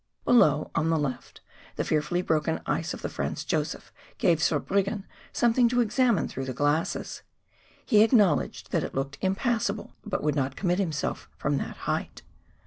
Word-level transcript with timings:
Below, 0.25 0.71
on 0.73 0.89
the 0.89 0.97
left, 0.97 1.41
the 1.75 1.83
fearfully 1.83 2.23
broken 2.23 2.59
ice 2.65 2.91
of 2.95 3.03
the 3.03 3.07
Franz 3.07 3.45
Josef 3.45 3.93
gave 4.17 4.41
Zurbriggen 4.41 5.05
something 5.31 5.69
to 5.69 5.79
examine 5.79 6.27
through 6.27 6.45
the 6.45 6.55
glasses; 6.55 7.21
he 7.85 8.01
acknowledged 8.01 8.71
that 8.71 8.83
it 8.83 8.95
looked 8.95 9.19
impassable, 9.21 9.93
but 10.03 10.23
would 10.23 10.33
not 10.33 10.55
commit 10.55 10.79
himself 10.79 11.29
from 11.37 11.57
that 11.59 11.77
height. 11.85 12.23